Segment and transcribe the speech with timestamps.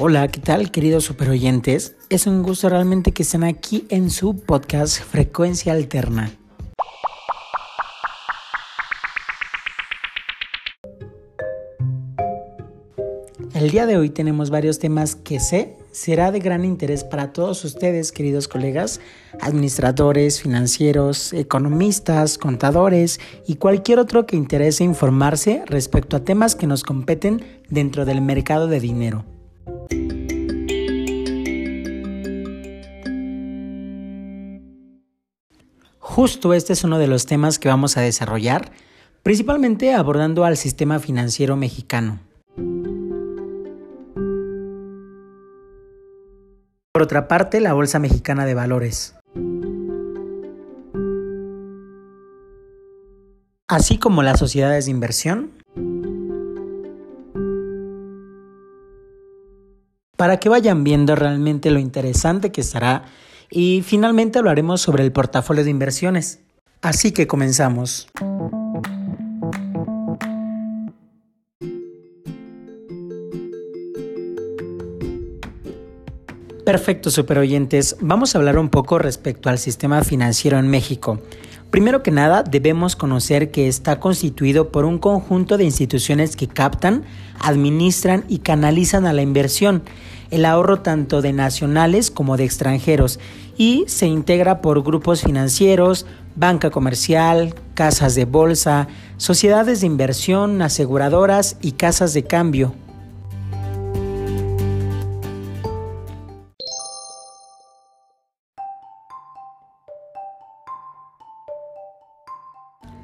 [0.00, 1.94] Hola, ¿qué tal queridos superoyentes?
[2.10, 6.32] Es un gusto realmente que estén aquí en su podcast Frecuencia Alterna.
[13.54, 17.64] El día de hoy tenemos varios temas que sé será de gran interés para todos
[17.64, 19.00] ustedes, queridos colegas,
[19.40, 26.82] administradores, financieros, economistas, contadores y cualquier otro que interese informarse respecto a temas que nos
[26.82, 29.24] competen dentro del mercado de dinero.
[36.14, 38.70] Justo este es uno de los temas que vamos a desarrollar,
[39.24, 42.20] principalmente abordando al sistema financiero mexicano.
[46.92, 49.16] Por otra parte, la Bolsa Mexicana de Valores.
[53.66, 55.50] Así como las sociedades de inversión.
[60.16, 63.06] Para que vayan viendo realmente lo interesante que estará
[63.50, 66.40] y finalmente hablaremos sobre el portafolio de inversiones.
[66.82, 68.08] Así que comenzamos.
[76.64, 77.96] Perfecto, superoyentes.
[78.00, 81.20] Vamos a hablar un poco respecto al sistema financiero en México.
[81.70, 87.04] Primero que nada, debemos conocer que está constituido por un conjunto de instituciones que captan,
[87.40, 89.82] administran y canalizan a la inversión,
[90.34, 93.20] el ahorro tanto de nacionales como de extranjeros,
[93.56, 101.56] y se integra por grupos financieros, banca comercial, casas de bolsa, sociedades de inversión, aseguradoras
[101.60, 102.74] y casas de cambio.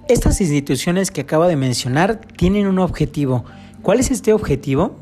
[0.09, 3.45] Estas instituciones que acabo de mencionar tienen un objetivo.
[3.83, 4.97] ¿Cuál es este objetivo?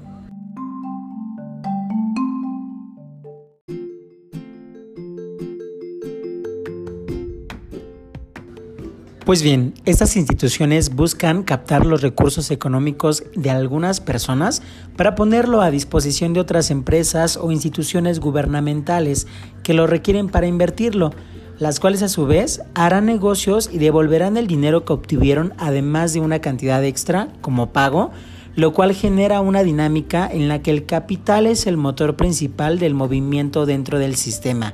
[9.29, 14.63] Pues bien, estas instituciones buscan captar los recursos económicos de algunas personas
[14.97, 19.27] para ponerlo a disposición de otras empresas o instituciones gubernamentales
[19.63, 21.11] que lo requieren para invertirlo
[21.59, 26.21] las cuales a su vez harán negocios y devolverán el dinero que obtuvieron además de
[26.21, 28.13] una cantidad extra como pago,
[28.57, 32.95] lo cual genera una dinámica en la que el capital es el motor principal del
[32.95, 34.73] movimiento dentro del sistema.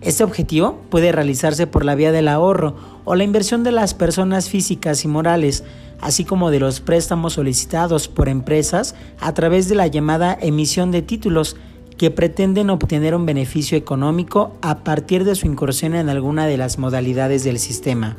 [0.00, 4.50] Este objetivo puede realizarse por la vía del ahorro o la inversión de las personas
[4.50, 5.64] físicas y morales,
[6.00, 11.00] así como de los préstamos solicitados por empresas a través de la llamada emisión de
[11.00, 11.56] títulos,
[11.96, 16.78] que pretenden obtener un beneficio económico a partir de su incursión en alguna de las
[16.78, 18.18] modalidades del sistema.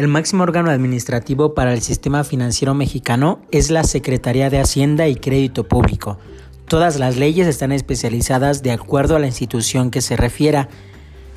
[0.00, 5.14] El máximo órgano administrativo para el sistema financiero mexicano es la Secretaría de Hacienda y
[5.14, 6.16] Crédito Público,
[6.64, 10.70] Todas las leyes están especializadas de acuerdo a la institución que se refiera.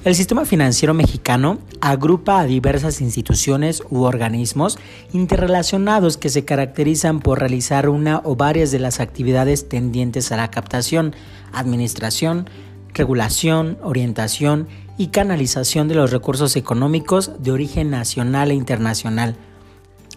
[0.05, 4.79] El sistema financiero mexicano agrupa a diversas instituciones u organismos
[5.11, 10.49] interrelacionados que se caracterizan por realizar una o varias de las actividades tendientes a la
[10.49, 11.13] captación,
[11.51, 12.49] administración,
[12.93, 19.35] regulación, orientación y canalización de los recursos económicos de origen nacional e internacional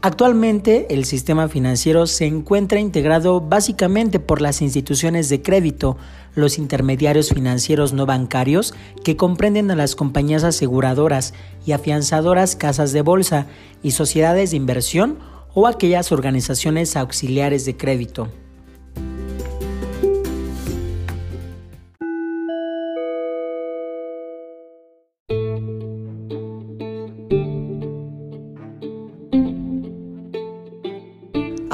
[0.02, 5.96] Actualmente el sistema financiero se encuentra integrado básicamente por las instituciones de crédito,
[6.34, 13.00] los intermediarios financieros no bancarios, que comprenden a las compañías aseguradoras y afianzadoras casas de
[13.00, 13.46] bolsa
[13.82, 15.18] y sociedades de inversión
[15.54, 18.28] o aquellas organizaciones auxiliares de crédito.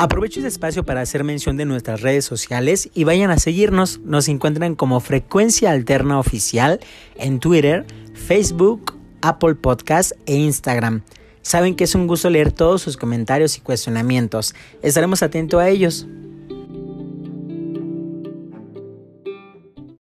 [0.02, 4.00] Aprovecho este espacio para hacer mención de nuestras redes sociales y vayan a seguirnos.
[4.00, 6.80] Nos encuentran como Frecuencia Alterna Oficial
[7.14, 11.02] en Twitter, Facebook, Apple Podcast e Instagram.
[11.42, 14.56] Saben que es un gusto leer todos sus comentarios y cuestionamientos.
[14.82, 16.08] Estaremos atentos a ellos.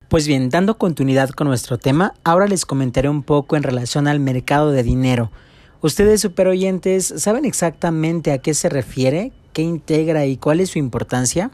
[0.09, 4.19] Pues bien, dando continuidad con nuestro tema, ahora les comentaré un poco en relación al
[4.19, 5.31] mercado de dinero.
[5.83, 9.33] Ustedes superoyentes, ¿saben exactamente a qué se refiere?
[9.53, 11.51] Qué integra y cuál es su importancia?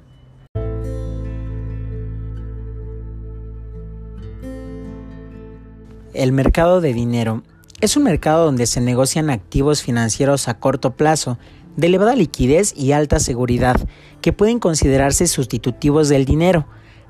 [6.15, 7.43] El mercado de dinero
[7.83, 11.39] es un mercado donde se negocian activos financieros a corto plazo,
[11.77, 13.77] de elevada liquidez y alta seguridad,
[14.23, 16.67] que pueden considerarse sustitutivos del dinero.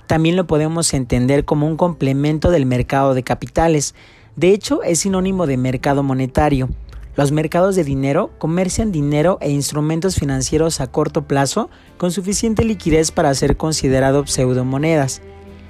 [0.09, 3.95] también lo podemos entender como un complemento del mercado de capitales.
[4.37, 6.69] De hecho, es sinónimo de mercado monetario.
[7.17, 13.11] Los mercados de dinero comercian dinero e instrumentos financieros a corto plazo con suficiente liquidez
[13.11, 15.23] para ser considerados pseudomonedas.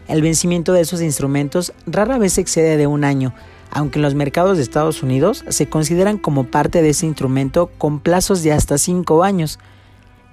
[0.08, 3.32] El vencimiento de esos instrumentos rara vez excede de un año,
[3.70, 8.00] aunque en los mercados de Estados Unidos se consideran como parte de ese instrumento con
[8.00, 9.60] plazos de hasta 5 años.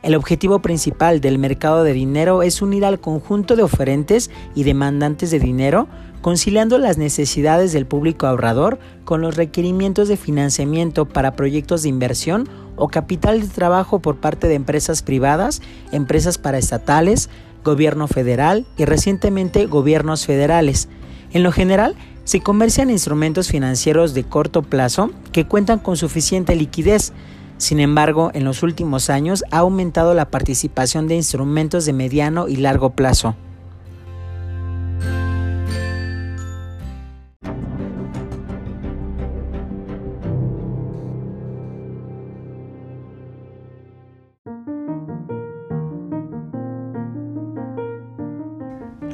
[0.02, 5.30] El objetivo principal del mercado de dinero es unir al conjunto de oferentes y demandantes
[5.30, 5.88] de dinero,
[6.24, 12.48] conciliando las necesidades del público ahorrador con los requerimientos de financiamiento para proyectos de inversión
[12.78, 15.62] o capital de trabajo por parte de empresas privadas,
[15.92, 17.30] empresas paraestatales,
[17.66, 20.88] gobierno federal y recientemente gobiernos federales.
[21.34, 21.94] En lo general,
[22.24, 27.12] se comercian instrumentos financieros de corto plazo que cuentan con suficiente liquidez,
[27.58, 32.56] sin embargo, en los últimos años ha aumentado la participación de instrumentos de mediano y
[32.56, 33.36] largo plazo.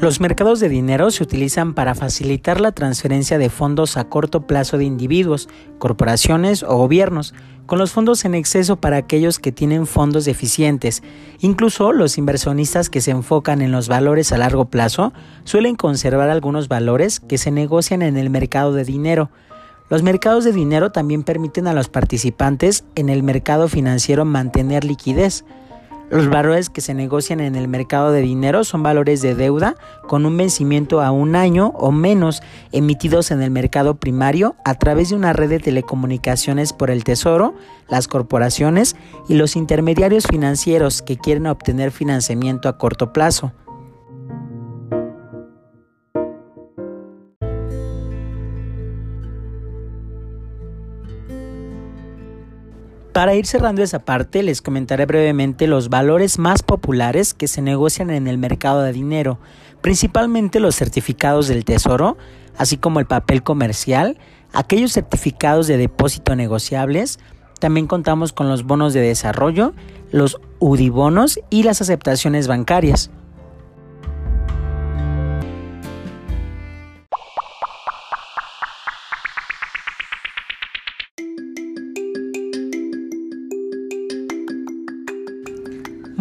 [0.02, 4.78] Los mercados de dinero se utilizan para facilitar la transferencia de fondos a corto plazo
[4.78, 7.34] de individuos, corporaciones o gobiernos,
[7.66, 11.04] con los fondos en exceso para aquellos que tienen fondos deficientes.
[11.42, 15.12] Incluso los inversionistas que se enfocan en los valores a largo plazo
[15.44, 19.30] suelen conservar algunos valores que se negocian en el mercado de dinero.
[19.90, 25.44] Los mercados de dinero también permiten a los participantes en el mercado financiero mantener liquidez,
[26.10, 29.76] los valores que se negocian en el mercado de dinero son valores de deuda
[30.08, 32.42] con un vencimiento a un año o menos
[32.72, 37.54] emitidos en el mercado primario a través de una red de telecomunicaciones por el Tesoro,
[37.88, 38.96] las corporaciones
[39.28, 43.54] y los intermediarios financieros que quieren obtener financiamiento a corto plazo.
[53.20, 58.12] Para ir cerrando esa parte, les comentaré brevemente los valores más populares que se negocian
[58.12, 59.40] en el mercado de dinero,
[59.82, 62.16] principalmente los certificados del Tesoro,
[62.58, 64.18] así como el papel comercial,
[64.54, 67.20] aquellos certificados de depósito negociables,
[67.60, 69.74] también contamos con los bonos de desarrollo,
[70.12, 73.12] los UDIBonos y las aceptaciones bancarias.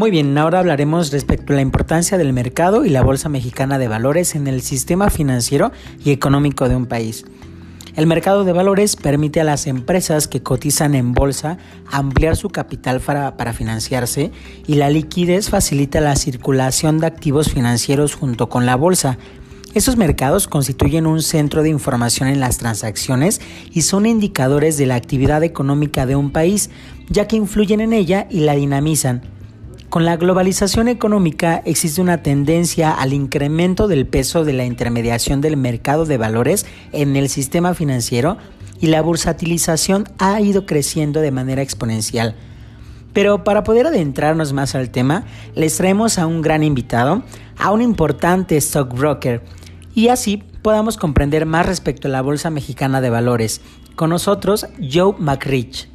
[0.09, 3.89] Muy bien, ahora hablaremos respecto a la importancia del mercado y la Bolsa Mexicana de
[3.89, 5.71] Valores en el sistema financiero
[6.03, 7.27] y económico de un país.
[7.95, 11.59] El mercado de valores permite a las empresas que cotizan en bolsa
[11.93, 14.33] ampliar su capital para, para, financiarse
[14.67, 19.19] y la liquidez facilita la circulación de activos financieros junto con la bolsa.
[19.75, 23.43] Estos mercados constituyen un centro de información en las transacciones
[23.75, 26.71] y son indicadores de la actividad económica de un país,
[27.11, 29.37] ya que influyen en ella y la dinamizan.
[29.89, 35.57] Con la globalización económica existe una tendencia al incremento del peso de la intermediación del
[35.57, 38.37] mercado de valores en el sistema financiero
[38.81, 42.37] y la bursatilización ha ido creciendo de manera exponencial.
[43.15, 45.25] Pero para poder adentrarnos más al tema,
[45.55, 47.23] les traemos a un gran invitado,
[47.57, 49.43] a un importante stockbroker,
[49.95, 53.63] y así podamos comprender más respecto a la Bolsa Mexicana de Valores.
[53.97, 55.89] Con nosotros, Joe McRich.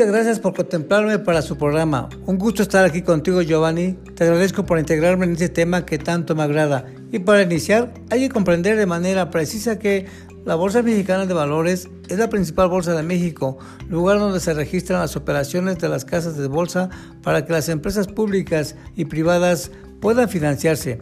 [0.00, 2.08] Muchas gracias por contemplarme para su programa.
[2.24, 3.98] Un gusto estar aquí contigo, Giovanni.
[4.14, 6.86] Te agradezco por integrarme en este tema que tanto me agrada.
[7.12, 10.06] Y para iniciar, hay que comprender de manera precisa que
[10.46, 13.58] la Bolsa Mexicana de Valores es la principal bolsa de México,
[13.90, 16.88] lugar donde se registran las operaciones de las casas de bolsa
[17.22, 20.98] para que las empresas públicas y privadas puedan financiarse.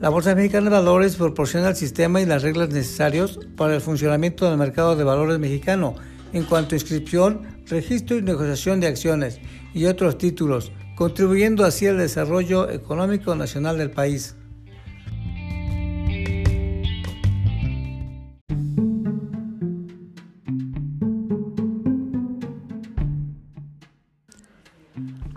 [0.00, 4.48] La Bolsa Mexicana de Valores proporciona el sistema y las reglas necesarios para el funcionamiento
[4.48, 5.94] del mercado de valores mexicano
[6.32, 9.40] en cuanto a inscripción, registro y negociación de acciones
[9.74, 14.34] y otros títulos, contribuyendo así al desarrollo económico nacional del país.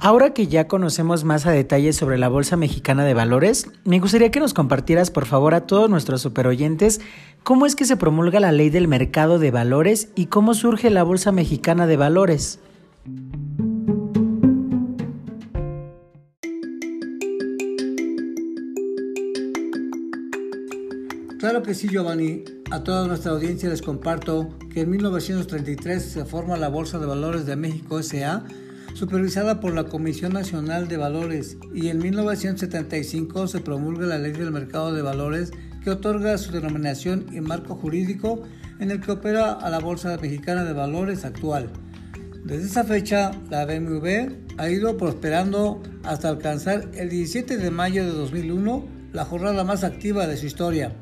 [0.05, 4.31] Ahora que ya conocemos más a detalle sobre la Bolsa Mexicana de Valores, me gustaría
[4.31, 6.99] que nos compartieras por favor a todos nuestros superoyentes
[7.43, 11.03] cómo es que se promulga la ley del mercado de valores y cómo surge la
[11.03, 12.59] Bolsa Mexicana de Valores.
[21.39, 22.43] Claro que sí, Giovanni.
[22.71, 27.45] A toda nuestra audiencia les comparto que en 1933 se forma la Bolsa de Valores
[27.45, 28.43] de México SA,
[28.93, 34.51] supervisada por la Comisión Nacional de Valores, y en 1975 se promulga la Ley del
[34.51, 35.51] Mercado de Valores
[35.83, 38.43] que otorga su denominación y marco jurídico
[38.79, 41.69] en el que opera a la Bolsa Mexicana de Valores actual.
[42.45, 48.11] Desde esa fecha, la BMW ha ido prosperando hasta alcanzar el 17 de mayo de
[48.11, 50.93] 2001 la jornada más activa de su historia.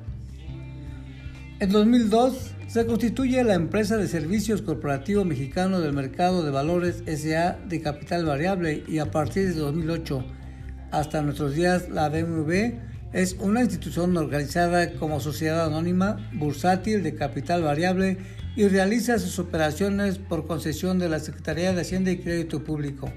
[1.60, 7.60] En 2002 se constituye la empresa de servicios corporativo mexicano del mercado de valores SA
[7.68, 10.24] de capital variable y a partir de 2008
[10.90, 12.78] hasta nuestros días la BMW
[13.12, 18.20] es una institución organizada como sociedad anónima bursátil de capital variable
[18.56, 23.12] y realiza sus operaciones por concesión de la Secretaría de Hacienda y Crédito Público.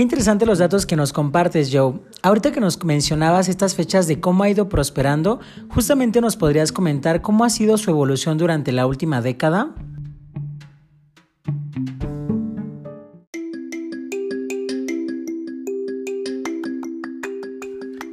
[0.00, 2.00] Qué interesante los datos que nos compartes, Joe.
[2.22, 7.20] Ahorita que nos mencionabas estas fechas de cómo ha ido prosperando, justamente nos podrías comentar
[7.20, 9.74] cómo ha sido su evolución durante la última década.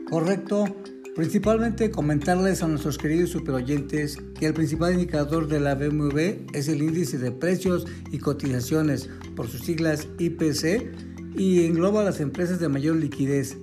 [0.10, 0.66] Correcto.
[1.16, 6.82] Principalmente comentarles a nuestros queridos superoyentes que el principal indicador de la BMW es el
[6.82, 12.68] índice de precios y cotizaciones, por sus siglas IPC, y engloba a las empresas de
[12.68, 13.58] mayor liquidez.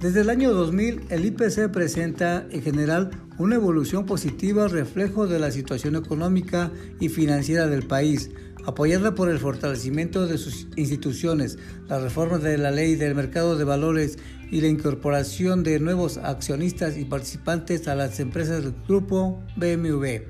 [0.00, 5.50] Desde el año 2000, el IPC presenta en general una evolución positiva reflejo de la
[5.50, 8.30] situación económica y financiera del país,
[8.64, 13.64] apoyada por el fortalecimiento de sus instituciones, la reforma de la ley del mercado de
[13.64, 14.18] valores
[14.50, 20.22] y la incorporación de nuevos accionistas y participantes a las empresas del grupo BMW.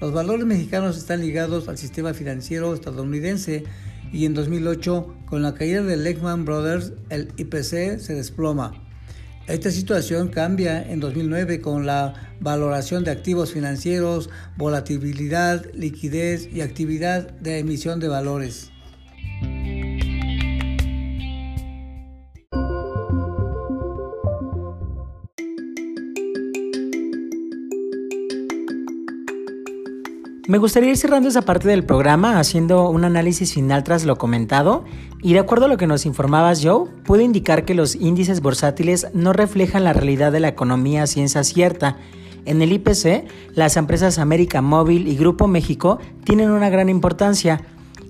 [0.00, 3.64] Los valores mexicanos están ligados al sistema financiero estadounidense
[4.12, 8.72] y en 2008, con la caída de Lehman Brothers, el IPC se desploma.
[9.46, 17.30] Esta situación cambia en 2009 con la valoración de activos financieros, volatilidad, liquidez y actividad
[17.38, 18.70] de emisión de valores.
[30.48, 34.82] Me gustaría ir cerrando esa parte del programa haciendo un análisis final tras lo comentado
[35.20, 39.08] y de acuerdo a lo que nos informabas Joe, puedo indicar que los índices bursátiles
[39.12, 41.98] no reflejan la realidad de la economía a ciencia cierta.
[42.46, 43.26] En el IPC,
[43.56, 47.60] las empresas América Móvil y Grupo México tienen una gran importancia.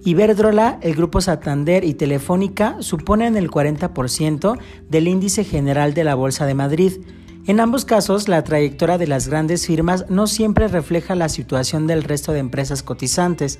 [0.05, 6.47] Iberdrola, el Grupo Santander y Telefónica suponen el 40% del índice general de la Bolsa
[6.47, 6.93] de Madrid.
[7.49, 12.03] En ambos casos, la trayectoria de las grandes firmas no siempre refleja la situación del
[12.03, 13.59] resto de empresas cotizantes.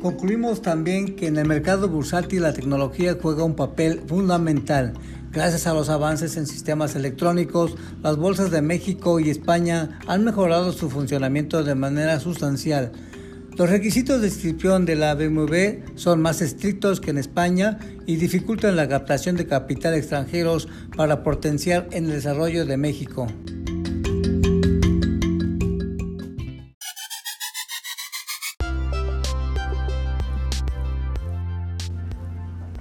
[0.00, 4.94] Concluimos también que en el mercado bursátil la tecnología juega un papel fundamental.
[5.32, 7.74] Gracias a los avances en sistemas electrónicos,
[8.04, 12.92] las bolsas de México y España han mejorado su funcionamiento de manera sustancial.
[13.56, 18.74] Los requisitos de inscripción de la BMW son más estrictos que en España y dificultan
[18.74, 23.28] la captación de capital extranjeros para potenciar en el desarrollo de México.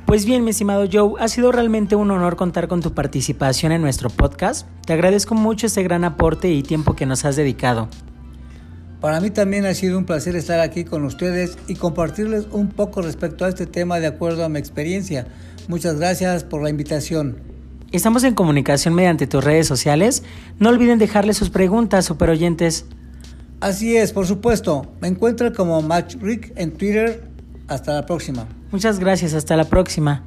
[0.07, 3.81] Pues bien, mi estimado Joe, ha sido realmente un honor contar con tu participación en
[3.81, 4.67] nuestro podcast.
[4.87, 7.89] Te agradezco mucho este gran aporte y tiempo que nos has dedicado.
[9.03, 13.01] Para mí también ha sido un placer estar aquí con ustedes y compartirles un poco
[13.01, 15.27] respecto a este tema de acuerdo a mi experiencia.
[15.67, 17.35] Muchas gracias por la invitación.
[17.91, 20.23] Estamos en comunicación mediante tus redes sociales.
[20.57, 22.85] No olviden dejarle sus preguntas, super oyentes.
[23.59, 24.93] Así es, por supuesto.
[25.01, 27.27] Me encuentro como Match Rick en Twitter.
[27.67, 28.47] Hasta la próxima.
[28.71, 30.23] Muchas gracias, hasta la próxima.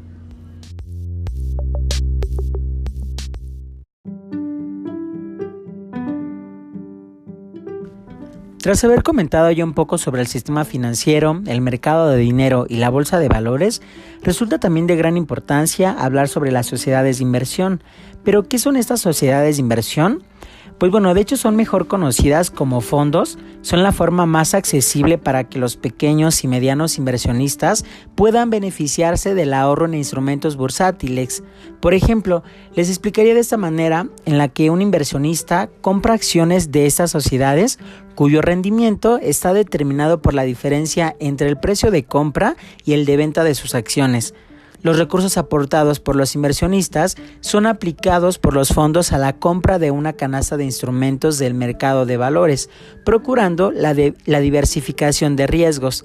[8.66, 12.78] Tras haber comentado ya un poco sobre el sistema financiero, el mercado de dinero y
[12.78, 13.80] la bolsa de valores,
[14.22, 17.80] resulta también de gran importancia hablar sobre las sociedades de inversión.
[18.24, 20.24] Pero, ¿qué son estas sociedades de inversión?
[20.78, 25.44] Pues bueno, de hecho son mejor conocidas como fondos, son la forma más accesible para
[25.44, 31.42] que los pequeños y medianos inversionistas puedan beneficiarse del ahorro en instrumentos bursátiles.
[31.80, 32.42] Por ejemplo,
[32.74, 37.78] les explicaría de esta manera en la que un inversionista compra acciones de estas sociedades
[38.14, 42.54] cuyo rendimiento está determinado por la diferencia entre el precio de compra
[42.84, 44.34] y el de venta de sus acciones.
[44.82, 49.90] Los recursos aportados por los inversionistas son aplicados por los fondos a la compra de
[49.90, 52.70] una canasta de instrumentos del mercado de valores,
[53.04, 56.04] procurando la, diversificación de riesgos.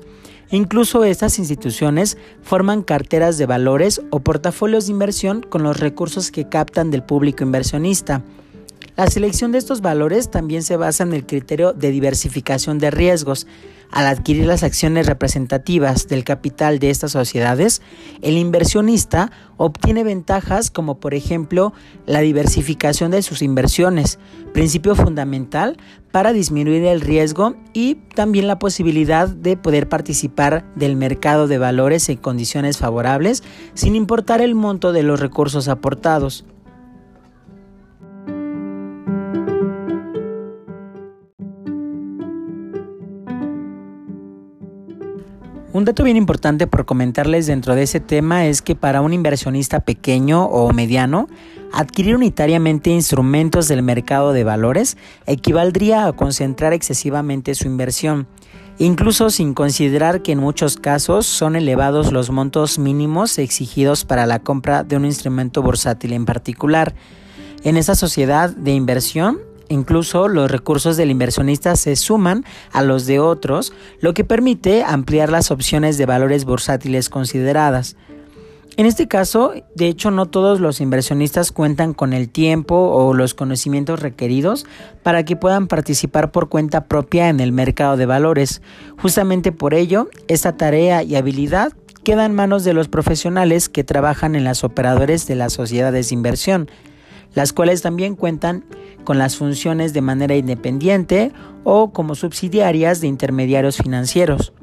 [0.50, 6.50] Incluso estas instituciones forman carteras de valores o portafolios de inversión con los recursos que
[6.50, 8.22] captan del público inversionista.
[8.98, 13.48] La selección de estos valores también se basa en el criterio de diversificación de riesgos.
[13.90, 17.82] Al adquirir las acciones representativas del capital de estas sociedades,
[18.22, 21.74] el inversionista obtiene ventajas como por ejemplo
[22.06, 24.18] la diversificación de sus inversiones,
[24.54, 25.78] principio fundamental
[26.12, 32.08] para disminuir el riesgo y también la posibilidad de poder participar del mercado de valores
[32.10, 33.44] en condiciones favorables
[33.74, 36.46] sin importar el monto de los recursos aportados.
[45.74, 49.80] Un dato bien importante por comentarles dentro de ese tema es que para un inversionista
[49.80, 51.30] pequeño o mediano,
[51.72, 54.98] adquirir unitariamente instrumentos del mercado de valores
[55.28, 58.28] equivaldría a concentrar excesivamente su inversión,
[58.80, 64.40] incluso sin considerar que en muchos casos son elevados los montos mínimos exigidos para la
[64.40, 66.96] compra de un instrumento bursátil en particular.
[67.64, 69.40] En esa sociedad de inversión,
[69.72, 75.30] Incluso los recursos del inversionista se suman a los de otros, lo que permite ampliar
[75.30, 77.96] las opciones de valores bursátiles consideradas.
[78.76, 83.34] En este caso, de hecho, no todos los inversionistas cuentan con el tiempo o los
[83.34, 84.66] conocimientos requeridos
[85.04, 88.62] para que puedan participar por cuenta propia en el mercado de valores.
[89.02, 91.72] Justamente por ello, esta tarea y habilidad
[92.04, 96.16] queda en manos de los profesionales que trabajan en las operadores de las sociedades de
[96.16, 96.70] inversión,
[97.34, 98.66] las cuales también cuentan
[99.04, 101.32] con las funciones de manera independiente
[101.64, 104.54] o como subsidiarias de intermediarios financieros.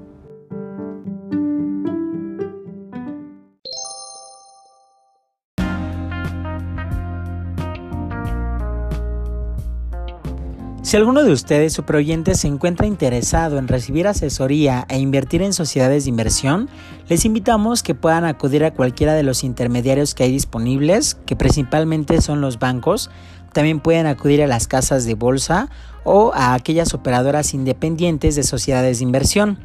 [10.88, 15.52] Si alguno de ustedes o proyentes se encuentra interesado en recibir asesoría e invertir en
[15.52, 16.70] sociedades de inversión,
[17.10, 22.22] les invitamos que puedan acudir a cualquiera de los intermediarios que hay disponibles, que principalmente
[22.22, 23.10] son los bancos.
[23.52, 25.68] También pueden acudir a las casas de bolsa
[26.04, 29.58] o a aquellas operadoras independientes de sociedades de inversión.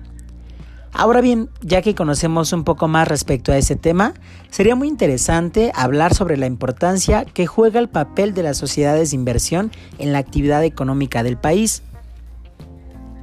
[0.96, 4.14] Ahora bien, ya que conocemos un poco más respecto a ese tema,
[4.52, 9.16] sería muy interesante hablar sobre la importancia que juega el papel de las sociedades de
[9.16, 11.82] inversión en la actividad económica del país.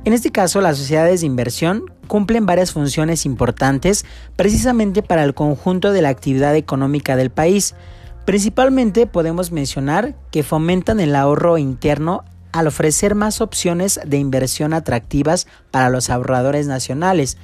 [0.05, 4.05] En este caso, las sociedades de inversión cumplen varias funciones importantes
[4.35, 7.77] precisamente para el conjunto de la actividad económica del país.
[8.25, 15.47] Principalmente podemos mencionar que fomentan el ahorro interno al ofrecer más opciones de inversión atractivas
[15.71, 17.39] para los ahorradores nacionales,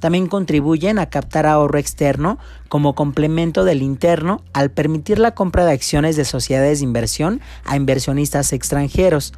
[0.00, 5.72] también contribuyen a captar ahorro externo como complemento del interno al permitir la compra de
[5.72, 9.32] acciones de sociedades de inversión a inversionistas extranjeros.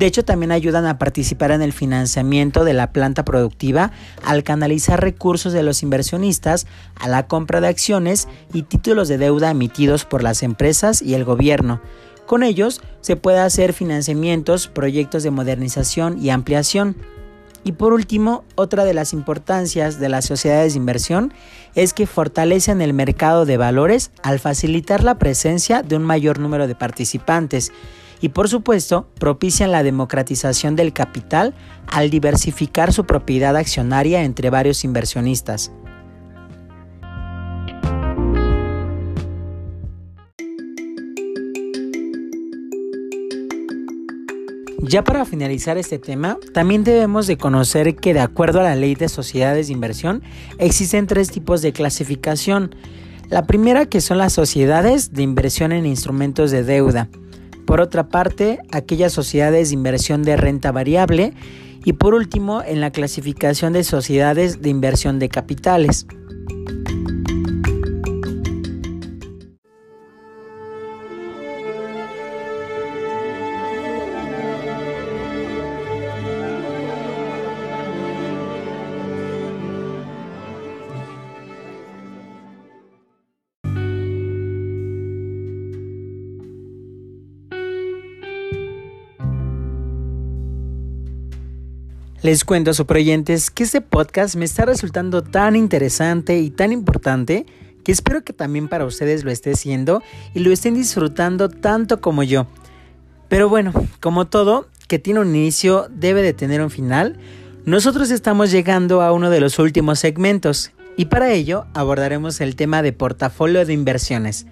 [0.00, 3.92] De hecho, también ayudan a participar en el financiamiento de la planta productiva
[4.24, 6.66] al canalizar recursos de los inversionistas
[6.98, 11.24] a la compra de acciones y títulos de deuda emitidos por las empresas y el
[11.24, 11.82] gobierno.
[12.24, 16.96] Con ellos se puede hacer financiamientos, proyectos de modernización y ampliación.
[17.62, 21.34] Y por último, otra de las importancias de las sociedades de inversión
[21.74, 26.66] es que fortalecen el mercado de valores al facilitar la presencia de un mayor número
[26.66, 27.70] de participantes
[28.20, 31.54] y por supuesto propician la democratización del capital
[31.86, 35.72] al diversificar su propiedad accionaria entre varios inversionistas.
[44.90, 48.96] Ya para finalizar este tema, también debemos de conocer que de acuerdo a la ley
[48.96, 50.20] de sociedades de inversión
[50.58, 52.74] existen tres tipos de clasificación.
[53.28, 57.08] La primera que son las sociedades de inversión en instrumentos de deuda.
[57.66, 61.34] Por otra parte, aquellas sociedades de inversión de renta variable.
[61.84, 66.08] Y por último, en la clasificación de sociedades de inversión de capitales.
[92.22, 96.70] Les cuento a sus proyentes que este podcast me está resultando tan interesante y tan
[96.70, 97.46] importante
[97.82, 100.02] que espero que también para ustedes lo esté siendo
[100.34, 102.46] y lo estén disfrutando tanto como yo.
[103.30, 107.16] Pero bueno, como todo, que tiene un inicio debe de tener un final,
[107.64, 112.82] nosotros estamos llegando a uno de los últimos segmentos Y para ello abordaremos el tema
[112.82, 114.44] de portafolio de inversiones.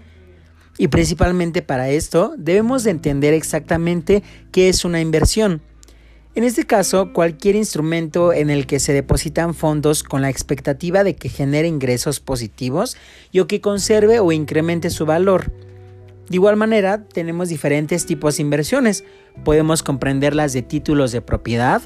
[0.79, 5.61] Y principalmente para esto debemos de entender exactamente qué es una inversión.
[6.35, 11.17] En este caso, cualquier instrumento en el que se depositan fondos con la expectativa de
[11.17, 12.97] que genere ingresos positivos
[13.33, 15.51] y o que conserve o incremente su valor.
[16.29, 19.05] De igual manera, tenemos diferentes tipos de inversiones.
[19.45, 21.83] Podemos comprenderlas de títulos de propiedad,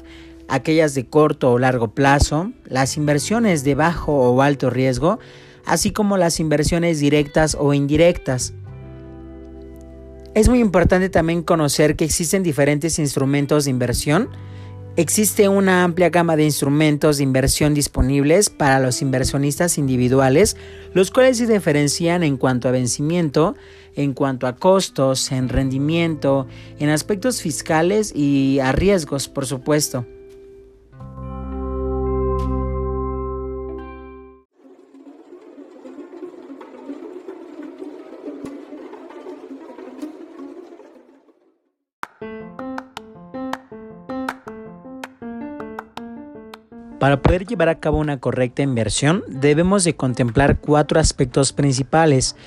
[0.49, 5.19] aquellas de corto o largo plazo, las inversiones de bajo o alto riesgo,
[5.65, 8.53] así como las inversiones directas o indirectas.
[10.35, 14.29] Es muy importante también conocer que existen diferentes instrumentos de inversión.
[14.95, 20.57] Existe una amplia gama de instrumentos de inversión disponibles para los inversionistas individuales,
[20.95, 23.55] los cuales se diferencian en cuanto a vencimiento,
[23.95, 26.47] en cuanto a costos, en rendimiento,
[26.79, 30.03] en aspectos fiscales y a riesgos, por supuesto.
[47.03, 52.37] Para poder llevar a cabo una correcta inversión, debemos de contemplar cuatro aspectos principales.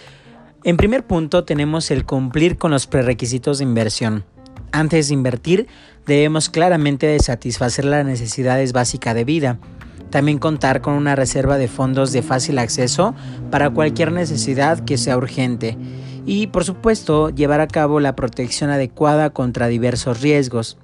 [0.65, 4.25] En primer punto tenemos el cumplir con los prerequisitos de inversión.
[4.73, 5.67] Antes de invertir,
[6.07, 9.59] debemos claramente de satisfacer las necesidades básicas de vida.
[10.09, 13.15] También contar con una reserva de fondos de fácil acceso
[13.51, 15.77] para cualquier necesidad que sea urgente.
[16.25, 20.79] Y por supuesto, llevar a cabo la protección adecuada contra diversos riesgos.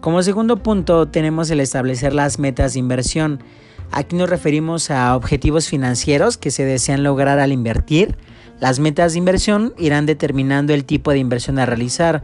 [0.00, 3.42] Como segundo punto tenemos el establecer las metas de inversión.
[3.90, 8.16] Aquí nos referimos a objetivos financieros que se desean lograr al invertir.
[8.60, 12.22] Las metas de inversión irán determinando el tipo de inversión a realizar,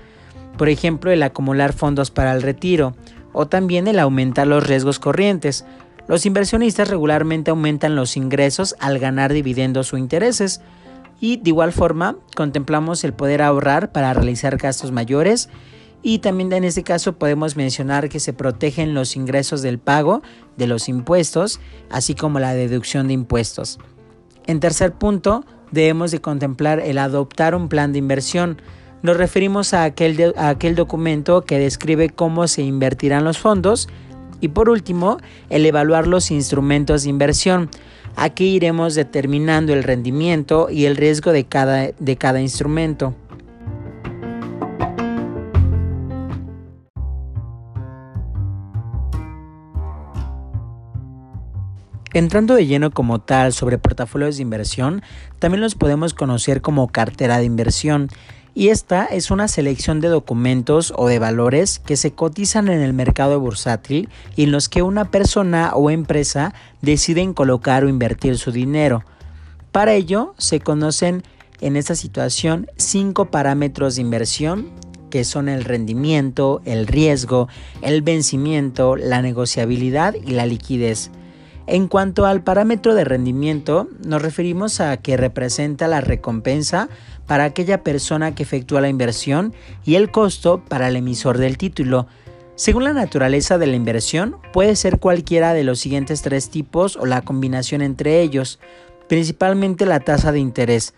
[0.56, 2.94] por ejemplo el acumular fondos para el retiro
[3.32, 5.64] o también el aumentar los riesgos corrientes.
[6.06, 10.60] Los inversionistas regularmente aumentan los ingresos al ganar dividendos o intereses
[11.20, 15.48] y de igual forma contemplamos el poder ahorrar para realizar gastos mayores
[16.06, 20.22] y también en este caso podemos mencionar que se protegen los ingresos del pago
[20.58, 23.78] de los impuestos, así como la deducción de impuestos.
[24.46, 28.60] En tercer punto, debemos de contemplar el adoptar un plan de inversión.
[29.02, 33.88] Nos referimos a aquel, documento que describe cómo se invertirán los fondos.
[34.42, 35.16] Y por último,
[35.48, 37.70] el evaluar los instrumentos de inversión.
[38.14, 43.14] Aquí iremos determinando el rendimiento y el riesgo de cada instrumento.
[52.14, 55.02] Entrando de lleno como tal sobre portafolios de inversión,
[55.40, 58.08] también los podemos conocer como cartera de inversión.
[58.54, 62.92] Y esta es una selección de documentos o de valores que se cotizan en el
[62.92, 68.52] mercado bursátil y en los que una persona o empresa deciden colocar o invertir su
[68.52, 69.02] dinero.
[69.72, 71.24] Para ello se conocen
[71.60, 74.70] en esta situación cinco parámetros de inversión
[75.10, 77.48] que son el rendimiento, el riesgo,
[77.82, 81.10] el vencimiento, la negociabilidad y la liquidez.
[81.66, 86.90] En cuanto al parámetro de rendimiento, nos referimos a que representa la recompensa
[87.26, 92.06] para aquella persona que efectúa la inversión y el costo para el emisor del título.
[92.54, 97.06] Según la naturaleza de la inversión, puede ser cualquiera de los siguientes tres tipos o
[97.06, 98.60] la combinación entre ellos,
[99.08, 100.92] principalmente la tasa de interés.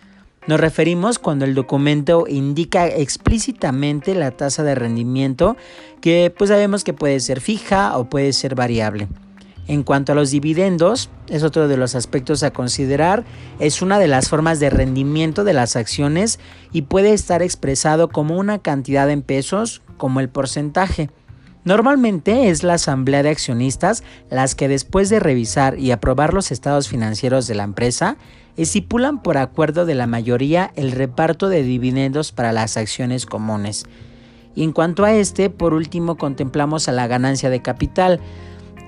[0.49, 5.57] Nos referimos cuando el documento indica explícitamente la tasa de rendimiento,
[6.01, 9.09] que pues sabemos que puede ser fija o puede ser variable.
[9.69, 13.25] En cuanto a los dividendos, es otro de los aspectos a considerar,
[13.59, 16.39] es una de las formas de rendimiento de las acciones
[16.73, 21.11] y puede estar expresado como una cantidad en pesos, como el porcentaje.
[21.65, 26.89] Normalmente es la asamblea de accionistas las que después de revisar y aprobar los estados
[26.89, 28.19] financieros de la empresa,
[28.57, 33.85] estipulan por acuerdo de la mayoría el reparto de dividendos para las acciones comunes.
[34.55, 38.21] Y en cuanto a este, por último contemplamos a la ganancia de capital,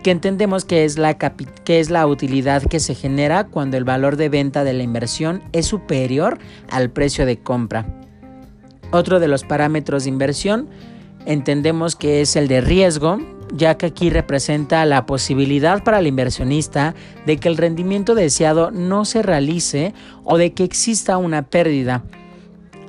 [0.03, 4.17] que entendemos que es, la que es la utilidad que se genera cuando el valor
[4.17, 6.39] de venta de la inversión es superior
[6.71, 7.87] al precio de compra.
[8.91, 10.69] Otro de los parámetros de inversión
[11.27, 13.19] entendemos que es el de riesgo,
[13.53, 16.95] ya que aquí representa la posibilidad para el inversionista
[17.27, 22.03] de que el rendimiento deseado no se realice o de que exista una pérdida.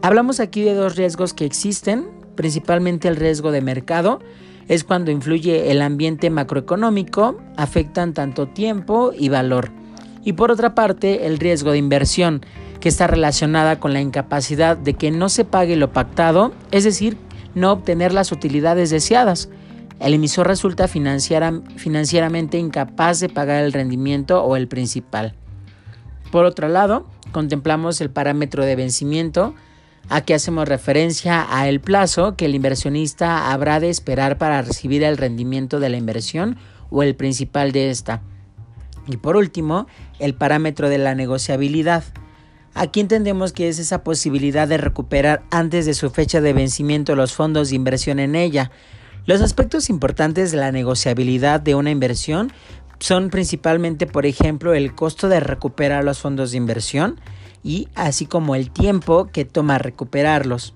[0.01, 4.21] Hablamos aquí de dos riesgos que existen, principalmente el riesgo de mercado,
[4.69, 9.71] es cuando influye el ambiente macroeconómico, afectan tanto tiempo y valor.
[10.23, 12.45] Y por otra parte, el riesgo de inversión,
[12.79, 17.17] que está relacionada con la incapacidad de que no se pague lo pactado, es decir,
[17.55, 19.49] no obtener las utilidades deseadas.
[19.99, 25.33] el emisor resulta financieramente incapaz de pagar el rendimiento o el principal.
[26.31, 29.55] Por otro lado, contemplamos el parámetro de vencimiento,
[30.07, 35.17] Aquí hacemos referencia a el plazo que el inversionista habrá de esperar para recibir el
[35.17, 36.57] rendimiento de la inversión
[36.89, 38.21] o el principal de esta.
[39.07, 39.87] Y por último,
[40.19, 42.03] el parámetro de la negociabilidad.
[42.73, 47.33] Aquí entendemos que es esa posibilidad de recuperar antes de su fecha de vencimiento los
[47.33, 48.71] fondos de inversión en ella.
[49.25, 52.51] Los aspectos importantes de la negociabilidad de una inversión
[52.99, 57.19] son principalmente, por ejemplo, el costo de recuperar los fondos de inversión,
[57.63, 60.75] y así como el tiempo que toma recuperarlos.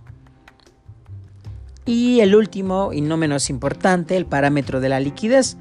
[1.86, 5.58] Y el último y no menos importante, el parámetro de la liquidez.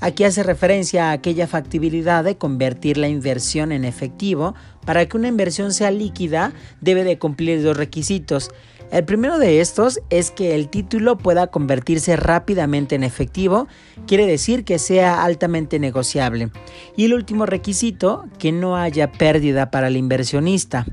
[0.00, 4.54] Aquí hace referencia a aquella factibilidad de convertir la inversión en efectivo.
[4.84, 8.50] Para que una inversión sea líquida debe de cumplir dos requisitos.
[8.92, 13.66] El primero de estos es que el título pueda convertirse rápidamente en efectivo,
[14.06, 16.50] quiere decir que sea altamente negociable.
[16.96, 20.86] Y el último requisito, que no haya pérdida para el inversionista.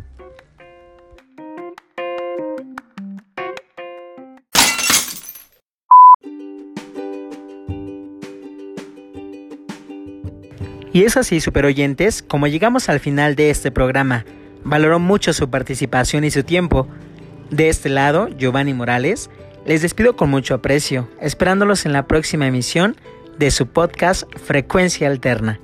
[10.93, 14.25] Y es así, superoyentes, como llegamos al final de este programa.
[14.63, 16.87] Valoro mucho su participación y su tiempo.
[17.53, 19.29] De este lado, Giovanni Morales,
[19.63, 22.95] les despido con mucho aprecio, esperándolos en la próxima emisión
[23.37, 25.59] de su podcast Frecuencia Alterna.